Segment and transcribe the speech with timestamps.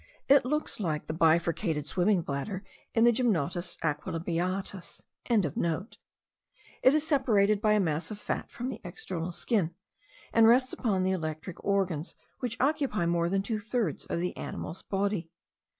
[0.27, 2.63] It looks like the bifurcated swimming bladder
[2.95, 9.31] in the Gymnotus aequilabiatus.) It is separated by a mass of fat from the external
[9.31, 9.75] skin;
[10.33, 14.81] and rests upon the electric organs, which occupy more than two thirds of the animal's
[14.81, 15.29] body.